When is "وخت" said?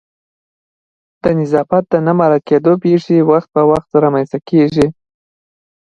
3.31-3.49, 3.71-3.89